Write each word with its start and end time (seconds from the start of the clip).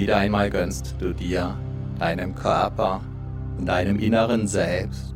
Wieder 0.00 0.16
einmal 0.16 0.48
gönnst 0.48 0.94
du 0.98 1.12
dir, 1.12 1.54
deinem 1.98 2.34
Körper 2.34 3.02
und 3.58 3.66
deinem 3.66 3.98
inneren 3.98 4.46
Selbst 4.46 5.14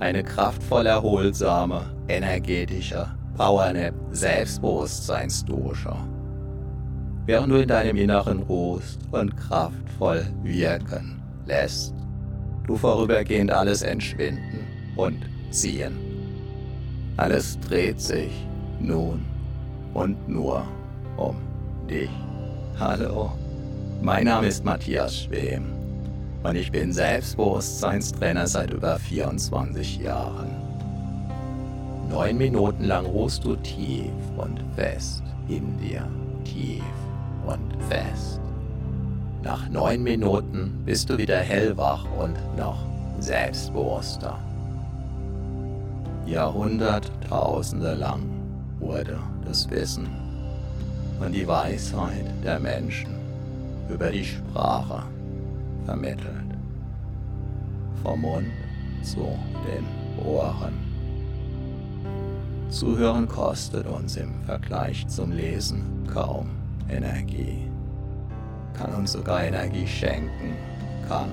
eine 0.00 0.22
kraftvoll 0.22 0.84
erholsame, 0.84 1.86
energetische 2.08 3.06
Powernap 3.38 3.94
Selbstbewusstseinsdusche. 4.10 5.96
Während 7.24 7.52
du 7.54 7.56
in 7.56 7.68
deinem 7.68 7.96
Inneren 7.96 8.42
ruhst 8.42 9.00
und 9.12 9.34
kraftvoll 9.34 10.26
wirken 10.42 11.22
lässt, 11.46 11.94
du 12.66 12.76
vorübergehend 12.76 13.50
alles 13.50 13.80
entschwinden 13.80 14.60
und 14.94 15.24
ziehen. 15.48 15.96
Alles 17.16 17.58
dreht 17.60 17.98
sich 17.98 18.46
nun 18.78 19.24
und 19.94 20.28
nur 20.28 20.64
um 21.16 21.36
dich. 21.88 22.10
Hallo, 22.78 23.32
mein 24.00 24.24
Name 24.24 24.46
ist 24.46 24.64
Matthias 24.64 25.16
Schwem 25.22 25.72
und 26.44 26.56
ich 26.56 26.70
bin 26.70 26.92
Selbstbewusstseinstrainer 26.92 28.46
seit 28.46 28.72
über 28.72 28.98
24 28.98 29.98
Jahren. 29.98 30.56
Neun 32.08 32.38
Minuten 32.38 32.84
lang 32.84 33.06
ruhst 33.06 33.44
du 33.44 33.56
tief 33.56 34.12
und 34.36 34.60
fest 34.76 35.22
in 35.48 35.78
dir, 35.78 36.06
tief 36.44 36.82
und 37.44 37.82
fest. 37.88 38.40
Nach 39.42 39.68
neun 39.68 40.02
Minuten 40.02 40.82
bist 40.84 41.10
du 41.10 41.18
wieder 41.18 41.38
hellwach 41.38 42.04
und 42.18 42.36
noch 42.56 42.78
selbstbewusster. 43.18 44.38
Jahrhunderttausende 46.24 47.94
lang 47.94 48.22
wurde 48.78 49.18
das 49.44 49.68
Wissen 49.70 50.08
und 51.20 51.32
die 51.32 51.48
Weisheit 51.48 52.26
der 52.44 52.60
Menschen 52.60 53.27
über 53.88 54.10
die 54.10 54.24
Sprache 54.24 55.02
vermittelt. 55.84 56.56
Vom 58.02 58.20
Mund 58.20 58.48
zu 59.02 59.38
den 59.66 60.24
Ohren. 60.24 60.74
Zuhören 62.68 63.26
kostet 63.26 63.86
uns 63.86 64.16
im 64.16 64.42
Vergleich 64.44 65.06
zum 65.08 65.32
Lesen 65.32 66.06
kaum 66.12 66.50
Energie, 66.90 67.70
kann 68.74 68.94
uns 68.94 69.12
sogar 69.12 69.44
Energie 69.44 69.86
schenken, 69.86 70.54
kann 71.08 71.30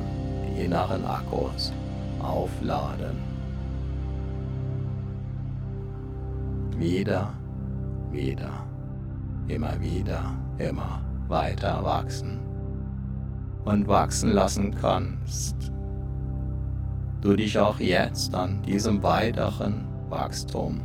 die 0.47 0.66
inneren 0.66 1.06
Akkus 1.06 1.73
aufladen. 2.19 3.17
Wieder, 6.78 7.34
wieder, 8.12 8.66
immer 9.47 9.80
wieder, 9.81 10.34
immer 10.58 11.02
weiter 11.28 11.84
wachsen 11.84 12.45
und 13.66 13.88
wachsen 13.88 14.32
lassen 14.32 14.74
kannst. 14.80 15.56
Du 17.22 17.36
dich 17.36 17.58
auch 17.58 17.80
jetzt 17.80 18.34
an 18.36 18.62
diesem 18.62 19.02
weiteren 19.02 19.86
Wachstum 20.10 20.82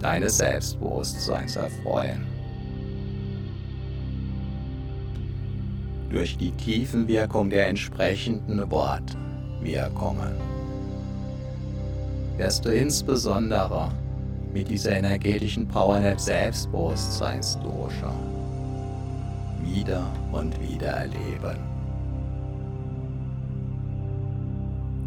deines 0.00 0.38
Selbstbewusstseins 0.38 1.56
erfreuen. 1.56 2.26
Durch 6.10 6.38
die 6.38 6.52
Tiefenwirkung 6.52 7.50
der 7.50 7.68
entsprechenden 7.68 8.70
Wortwirkungen 8.70 10.34
wirst 12.38 12.64
du 12.64 12.70
insbesondere 12.70 13.90
mit 14.54 14.70
dieser 14.70 14.92
energetischen 14.92 15.68
Powernap 15.68 16.18
Selbstbewusstseinsdosha 16.18 18.14
wieder 19.62 20.06
und 20.32 20.58
wieder 20.60 20.86
erleben. 20.88 21.77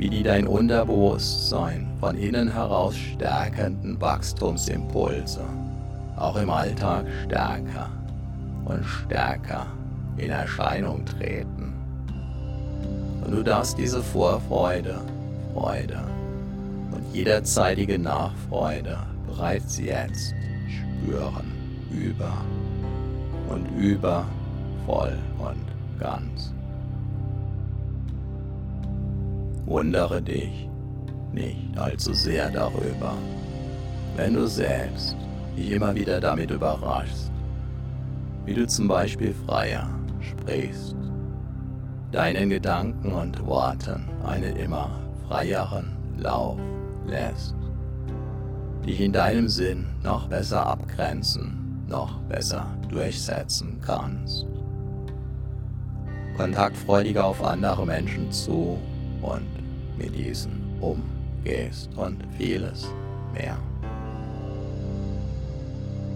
Wie 0.01 0.09
die 0.09 0.23
dein 0.23 0.47
Unterbewusstsein 0.47 1.87
von 1.99 2.17
innen 2.17 2.51
heraus 2.51 2.95
stärkenden 2.95 4.01
Wachstumsimpulse 4.01 5.43
auch 6.17 6.35
im 6.37 6.49
Alltag 6.49 7.05
stärker 7.25 7.87
und 8.65 8.83
stärker 8.83 9.67
in 10.17 10.31
Erscheinung 10.31 11.05
treten. 11.05 11.71
Und 13.23 13.31
du 13.31 13.43
darfst 13.43 13.77
diese 13.77 14.01
Vorfreude, 14.01 15.01
Freude 15.53 15.99
und 16.91 17.03
jederzeitige 17.13 17.99
Nachfreude 17.99 18.97
bereits 19.27 19.77
jetzt 19.77 20.33
spüren, 20.67 21.51
über 21.91 22.33
und 23.49 23.67
über, 23.79 24.25
voll 24.87 25.15
und 25.37 25.99
ganz. 25.99 26.51
Wundere 29.71 30.21
dich 30.21 30.69
nicht 31.31 31.77
allzu 31.77 32.13
sehr 32.13 32.49
darüber, 32.51 33.13
wenn 34.17 34.33
du 34.33 34.45
selbst 34.45 35.15
dich 35.55 35.71
immer 35.71 35.95
wieder 35.95 36.19
damit 36.19 36.51
überraschst, 36.51 37.31
wie 38.43 38.53
du 38.53 38.67
zum 38.67 38.89
Beispiel 38.89 39.33
freier 39.33 39.87
sprichst, 40.19 40.97
deinen 42.11 42.49
Gedanken 42.49 43.13
und 43.13 43.45
Worten 43.45 44.09
einen 44.25 44.57
immer 44.57 44.89
freieren 45.25 45.95
Lauf 46.17 46.59
lässt, 47.07 47.55
dich 48.85 48.99
in 48.99 49.13
deinem 49.13 49.47
Sinn 49.47 49.87
noch 50.03 50.27
besser 50.27 50.67
abgrenzen, 50.67 51.85
noch 51.87 52.19
besser 52.23 52.67
durchsetzen 52.89 53.79
kannst. 53.79 54.45
Kontaktfreudiger 56.35 57.23
auf 57.23 57.41
andere 57.41 57.85
Menschen 57.85 58.29
zu 58.33 58.77
und 59.21 59.45
mit 59.97 60.15
diesen 60.15 60.61
umgehst 60.79 61.89
und 61.95 62.23
vieles 62.37 62.87
mehr. 63.33 63.57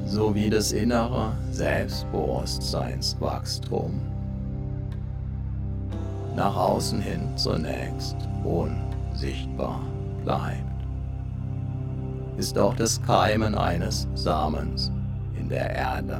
Sowie 0.05 0.49
das 0.49 0.71
innere 0.71 1.33
Selbstbewusstseinswachstum 1.51 3.99
nach 6.35 6.55
außen 6.55 7.01
hin 7.01 7.21
zunächst 7.35 8.15
unsichtbar 8.44 9.81
bleibt, 10.23 10.61
ist 12.38 12.57
auch 12.57 12.75
das 12.75 13.01
Keimen 13.01 13.55
eines 13.55 14.07
Samens 14.13 14.91
in 15.39 15.49
der 15.49 15.73
Erde 15.73 16.19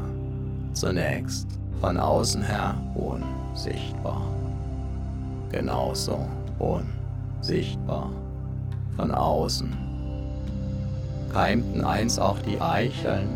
zunächst 0.74 1.48
von 1.82 1.98
außen 1.98 2.44
her 2.44 2.76
unsichtbar. 2.96 4.22
Genauso 5.52 6.26
unsichtbar 6.60 6.96
sichtbar 7.46 8.10
von 8.96 9.12
außen. 9.12 9.72
Keimten 11.32 11.84
einst 11.84 12.20
auch 12.20 12.40
die 12.40 12.60
Eicheln, 12.60 13.28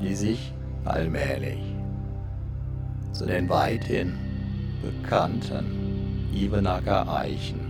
die 0.00 0.14
sich 0.14 0.52
allmählich 0.84 1.60
zu 3.12 3.26
den 3.26 3.48
weithin 3.48 4.14
bekannten 4.82 6.28
Ibenacker 6.32 7.06
Eichen 7.12 7.60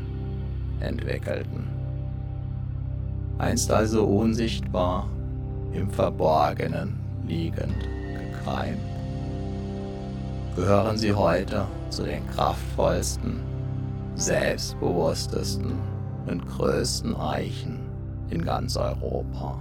entwickelten. 0.80 1.66
Einst 3.38 3.70
also 3.72 4.04
unsichtbar 4.04 5.08
im 5.72 5.90
Verborgenen 5.90 7.00
liegend 7.26 7.76
gekeimt, 7.80 8.78
gehören 10.54 10.96
sie 10.96 11.12
heute 11.12 11.66
zu 11.90 12.04
den 12.04 12.26
kraftvollsten 12.28 13.51
selbstbewusstesten 14.14 15.72
und 16.26 16.46
größten 16.46 17.16
Eichen 17.16 17.80
in 18.30 18.44
ganz 18.44 18.76
Europa. 18.76 19.58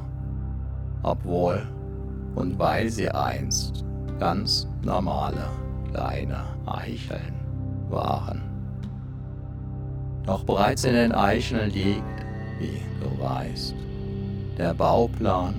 Obwohl 1.04 1.62
und 2.36 2.58
weil 2.60 2.90
sie 2.90 3.10
einst 3.10 3.84
ganz 4.20 4.68
normale 4.84 5.48
kleine 5.92 6.44
Eicheln 6.66 7.34
waren. 7.90 8.42
Doch 10.26 10.44
bereits 10.44 10.84
in 10.84 10.94
den 10.94 11.12
Eicheln 11.12 11.72
liegt, 11.72 12.04
wie 12.60 12.80
du 13.02 13.24
weißt, 13.24 13.76
der 14.58 14.74
Bauplan 14.74 15.56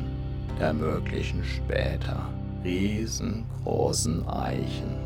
der 0.60 0.72
möglichen 0.72 1.42
später 1.44 2.28
riesengroßen 2.62 4.28
Eichen 4.28 4.96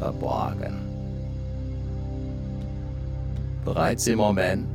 verborgen. 0.00 0.93
Bereits 3.64 4.06
im 4.08 4.18
Moment 4.18 4.66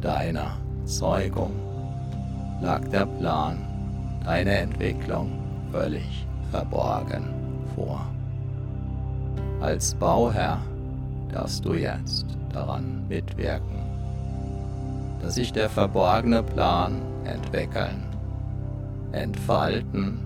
deiner 0.00 0.56
Zeugung 0.86 1.52
lag 2.62 2.80
der 2.88 3.04
Plan, 3.04 3.58
deine 4.24 4.58
Entwicklung 4.58 5.30
völlig 5.70 6.26
verborgen 6.50 7.24
vor. 7.74 8.00
Als 9.60 9.94
Bauherr 9.94 10.58
darfst 11.30 11.66
du 11.66 11.74
jetzt 11.74 12.24
daran 12.50 13.06
mitwirken, 13.08 13.78
dass 15.20 15.34
sich 15.34 15.52
der 15.52 15.68
verborgene 15.68 16.42
Plan 16.42 17.02
entwickeln, 17.24 18.02
entfalten 19.12 20.18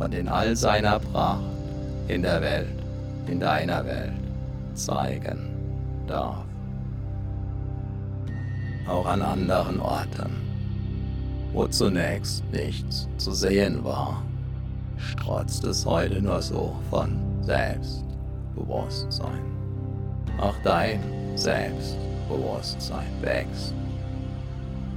und 0.00 0.14
in 0.14 0.28
all 0.28 0.56
seiner 0.56 0.98
Pracht 0.98 1.44
in 2.08 2.22
der 2.22 2.42
Welt, 2.42 2.82
in 3.28 3.38
deiner 3.38 3.84
Welt 3.84 4.14
zeigen 4.74 5.38
darf. 6.08 6.49
Auch 8.86 9.06
an 9.06 9.22
anderen 9.22 9.80
Orten, 9.80 10.36
wo 11.52 11.66
zunächst 11.66 12.44
nichts 12.52 13.08
zu 13.18 13.32
sehen 13.32 13.84
war, 13.84 14.22
strotzt 14.96 15.64
es 15.64 15.86
heute 15.86 16.20
nur 16.20 16.42
so 16.42 16.76
von 16.90 17.16
Selbstbewusstsein. 17.42 19.44
Auch 20.38 20.56
dein 20.64 21.00
Selbstbewusstsein 21.36 23.06
wächst 23.20 23.74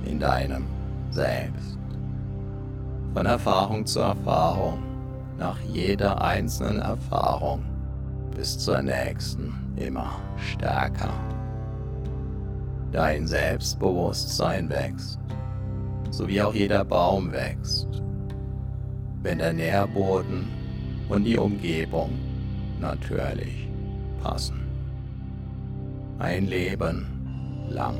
in 0.05 0.19
deinem 0.19 0.65
Selbst. 1.11 1.77
Von 3.13 3.25
Erfahrung 3.25 3.85
zu 3.85 3.99
Erfahrung, 3.99 4.79
nach 5.37 5.59
jeder 5.71 6.21
einzelnen 6.21 6.79
Erfahrung 6.79 7.63
bis 8.35 8.57
zur 8.57 8.81
nächsten 8.81 9.53
immer 9.75 10.11
stärker. 10.37 11.13
Dein 12.93 13.25
Selbstbewusstsein 13.25 14.69
wächst, 14.69 15.17
so 16.11 16.27
wie 16.27 16.39
auch 16.39 16.53
jeder 16.53 16.85
Baum 16.85 17.31
wächst, 17.31 17.87
wenn 19.23 19.39
der 19.39 19.51
Nährboden 19.51 20.47
und 21.09 21.23
die 21.23 21.37
Umgebung 21.37 22.11
natürlich 22.79 23.67
passen. 24.21 24.61
Ein 26.19 26.45
Leben 26.45 27.07
lang, 27.71 27.97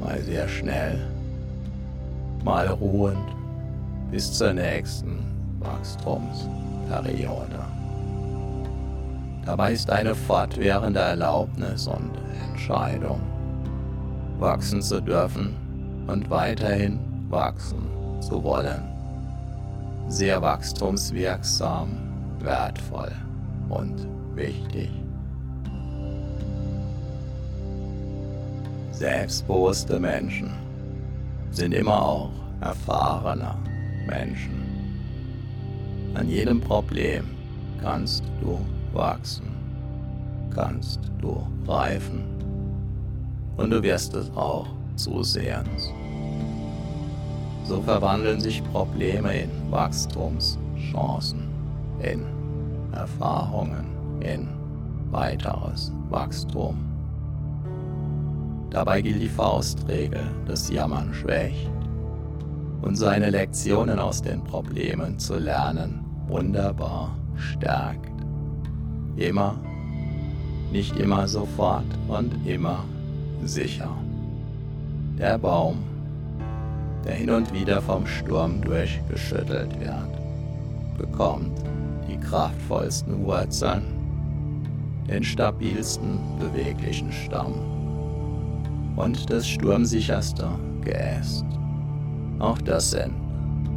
mal 0.00 0.22
sehr 0.22 0.48
schnell, 0.48 0.98
mal 2.42 2.68
ruhend 2.68 3.28
bis 4.10 4.32
zur 4.32 4.54
nächsten 4.54 5.18
Wachstumsperiode. 5.60 7.77
Dabei 9.48 9.72
ist 9.72 9.88
eine 9.88 10.14
fortwährende 10.14 11.00
Erlaubnis 11.00 11.86
und 11.86 12.10
Entscheidung, 12.50 13.22
wachsen 14.38 14.82
zu 14.82 15.00
dürfen 15.00 15.56
und 16.06 16.28
weiterhin 16.28 16.98
wachsen 17.30 17.88
zu 18.20 18.44
wollen. 18.44 18.82
Sehr 20.08 20.42
wachstumswirksam, 20.42 21.88
wertvoll 22.40 23.10
und 23.70 24.06
wichtig. 24.34 24.90
Selbstbewusste 28.90 29.98
Menschen 29.98 30.50
sind 31.52 31.72
immer 31.72 32.02
auch 32.02 32.32
erfahrene 32.60 33.54
Menschen. 34.06 34.52
An 36.12 36.28
jedem 36.28 36.60
Problem 36.60 37.24
kannst 37.80 38.22
du 38.42 38.60
wachsen, 38.92 39.46
kannst 40.54 41.00
du 41.20 41.46
reifen 41.66 42.24
und 43.56 43.70
du 43.70 43.82
wirst 43.82 44.14
es 44.14 44.30
auch 44.36 44.66
zusehends. 44.96 45.92
So 47.64 47.82
verwandeln 47.82 48.40
sich 48.40 48.64
Probleme 48.72 49.42
in 49.42 49.50
Wachstumschancen, 49.70 51.48
in 52.00 52.24
Erfahrungen, 52.92 53.86
in 54.20 54.48
weiteres 55.10 55.92
Wachstum. 56.08 56.78
Dabei 58.70 59.00
gilt 59.00 59.22
die 59.22 59.28
Faustregel, 59.28 60.22
das 60.46 60.70
Jammern 60.70 61.12
schwächt 61.12 61.70
und 62.82 62.96
seine 62.96 63.30
Lektionen 63.30 63.98
aus 63.98 64.22
den 64.22 64.42
Problemen 64.44 65.18
zu 65.18 65.36
lernen 65.36 66.04
wunderbar 66.28 67.16
stärkt. 67.36 68.17
Immer, 69.18 69.56
nicht 70.70 70.96
immer 70.96 71.26
sofort 71.26 71.86
und 72.06 72.46
immer 72.46 72.84
sicher. 73.44 73.90
Der 75.18 75.36
Baum, 75.38 75.78
der 77.04 77.14
hin 77.14 77.30
und 77.30 77.52
wieder 77.52 77.82
vom 77.82 78.06
Sturm 78.06 78.60
durchgeschüttelt 78.60 79.80
wird, 79.80 80.08
bekommt 80.96 81.58
die 82.08 82.16
kraftvollsten 82.18 83.24
Wurzeln, 83.24 83.82
den 85.08 85.24
stabilsten 85.24 86.20
beweglichen 86.38 87.10
Stamm 87.10 87.54
und 88.94 89.28
das 89.30 89.48
sturmsicherste 89.48 90.48
Geäst. 90.84 91.44
Auch 92.38 92.58
das 92.58 92.90
sind 92.92 93.14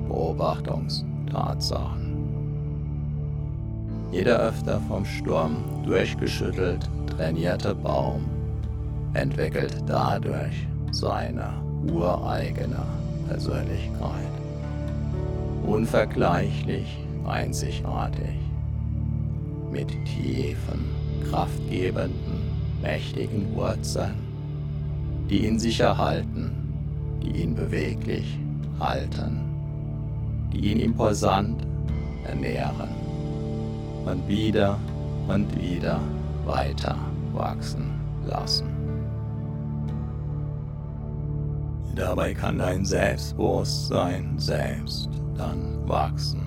Beobachtungstatsachen. 0.08 2.01
Jeder 4.12 4.40
öfter 4.40 4.82
vom 4.90 5.06
Sturm 5.06 5.56
durchgeschüttelt 5.86 6.90
trainierte 7.08 7.74
Baum 7.74 8.26
entwickelt 9.14 9.74
dadurch 9.88 10.68
seine 10.92 11.54
ureigene 11.90 12.84
Persönlichkeit. 13.30 14.32
Unvergleichlich, 15.66 16.98
einzigartig, 17.26 18.36
mit 19.72 19.88
tiefen, 20.06 20.86
kraftgebenden, 21.30 22.42
mächtigen 22.82 23.56
Wurzeln, 23.56 24.16
die 25.30 25.46
ihn 25.46 25.58
sicher 25.58 25.98
halten, 25.98 26.52
die 27.24 27.44
ihn 27.44 27.56
beweglich 27.56 28.38
halten, 28.78 29.40
die 30.52 30.72
ihn 30.72 30.80
imposant 30.82 31.66
ernähren 32.26 33.01
und 34.06 34.28
wieder 34.28 34.78
und 35.28 35.56
wieder 35.60 36.00
weiter 36.46 36.96
wachsen 37.34 38.00
lassen. 38.26 38.68
Dabei 41.96 42.34
kann 42.34 42.58
dein 42.58 42.86
Selbstbewusstsein 42.86 44.40
selbst 44.40 45.10
dann 45.38 45.88
wachsen, 45.88 46.42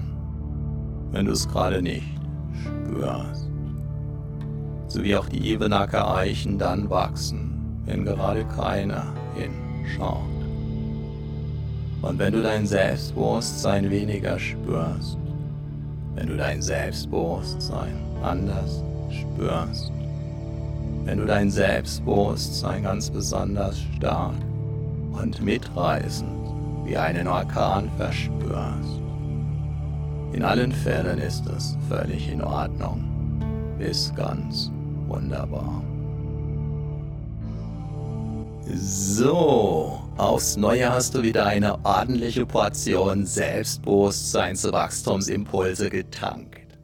wenn 1.11 1.27
du 1.27 1.33
es 1.33 1.47
gerade 1.49 1.83
nicht 1.83 2.07
spürst. 2.63 3.49
So 4.89 5.03
wie 5.03 5.17
auch 5.17 5.29
die 5.29 5.51
Ebenacker 5.51 6.15
Eichen 6.17 6.59
dann 6.59 6.89
wachsen, 6.89 7.83
wenn 7.85 8.05
gerade 8.05 8.45
keiner 8.47 9.13
hinschaut. 9.35 10.23
Und 12.01 12.19
wenn 12.19 12.33
du 12.33 12.43
dein 12.43 12.67
Selbstbewusstsein 12.67 13.91
weniger 13.91 14.39
spürst, 14.39 15.19
wenn 16.15 16.29
du 16.29 16.37
dein 16.37 16.63
Selbstbewusstsein 16.63 17.95
anders 18.23 18.83
spürst, 19.11 19.93
wenn 21.05 21.19
du 21.19 21.27
dein 21.27 21.51
Selbstbewusstsein 21.51 22.83
ganz 22.83 23.11
besonders 23.11 23.79
stark 23.97 24.35
und 25.13 25.41
mitreißend 25.43 26.31
wie 26.85 26.97
einen 26.97 27.27
Orkan 27.29 27.91
verspürst. 27.97 29.01
In 30.33 30.43
allen 30.43 30.73
Fällen 30.73 31.19
ist 31.19 31.47
es 31.47 31.77
völlig 31.89 32.31
in 32.31 32.43
Ordnung, 32.43 33.05
bis 33.79 34.13
ganz 34.15 34.71
wunderbar. 35.07 35.83
So, 38.67 40.04
aufs 40.19 40.57
Neue 40.57 40.91
hast 40.91 41.15
du 41.15 41.23
wieder 41.23 41.47
eine 41.47 41.85
ordentliche 41.85 42.47
Portion 42.47 43.27
Selbstbewusstseinswachstumsimpulse 43.27 45.91
getankt. 45.91 46.79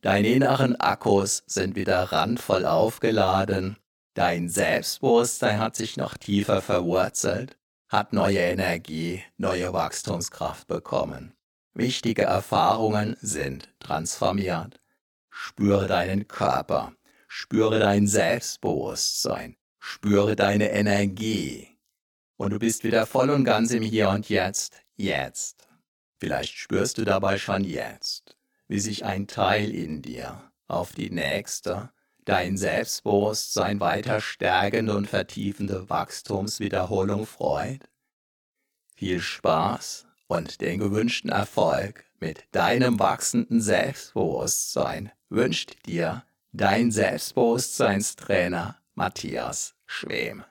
Deine 0.00 0.28
inneren 0.28 0.76
Akkus 0.76 1.42
sind 1.46 1.76
wieder 1.76 2.12
randvoll 2.12 2.64
aufgeladen, 2.64 3.76
dein 4.14 4.48
Selbstbewusstsein 4.48 5.58
hat 5.58 5.76
sich 5.76 5.96
noch 5.96 6.16
tiefer 6.16 6.62
verwurzelt, 6.62 7.58
hat 7.88 8.12
neue 8.12 8.38
Energie, 8.38 9.24
neue 9.36 9.72
Wachstumskraft 9.72 10.68
bekommen. 10.68 11.34
Wichtige 11.74 12.22
Erfahrungen 12.22 13.16
sind 13.20 13.68
transformiert. 13.78 14.80
Spüre 15.30 15.86
deinen 15.86 16.28
Körper, 16.28 16.92
spüre 17.28 17.78
dein 17.78 18.06
Selbstbewusstsein, 18.06 19.56
Spüre 19.82 20.36
deine 20.36 20.70
Energie. 20.70 21.69
Und 22.40 22.54
du 22.54 22.58
bist 22.58 22.84
wieder 22.84 23.04
voll 23.04 23.28
und 23.28 23.44
ganz 23.44 23.70
im 23.70 23.82
Hier 23.82 24.08
und 24.08 24.30
Jetzt, 24.30 24.80
jetzt. 24.96 25.68
Vielleicht 26.16 26.54
spürst 26.54 26.96
du 26.96 27.04
dabei 27.04 27.36
schon 27.36 27.64
jetzt, 27.64 28.34
wie 28.66 28.80
sich 28.80 29.04
ein 29.04 29.26
Teil 29.26 29.74
in 29.74 30.00
dir 30.00 30.50
auf 30.66 30.94
die 30.94 31.10
nächste, 31.10 31.90
dein 32.24 32.56
Selbstbewusstsein 32.56 33.78
weiter 33.78 34.22
stärkende 34.22 34.96
und 34.96 35.06
vertiefende 35.06 35.90
Wachstumswiederholung 35.90 37.26
freut. 37.26 37.90
Viel 38.96 39.20
Spaß 39.20 40.06
und 40.26 40.62
den 40.62 40.78
gewünschten 40.78 41.30
Erfolg 41.30 42.06
mit 42.20 42.44
deinem 42.52 42.98
wachsenden 42.98 43.60
Selbstbewusstsein 43.60 45.12
wünscht 45.28 45.76
dir 45.84 46.24
dein 46.52 46.90
Selbstbewusstseinstrainer 46.90 48.78
Matthias 48.94 49.74
Schwem. 49.84 50.42